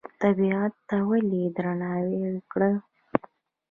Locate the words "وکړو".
2.35-2.71